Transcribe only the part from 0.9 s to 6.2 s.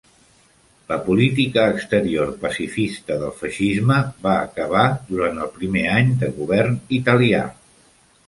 La política exterior pacifista del feixisme va acabar durant el primer any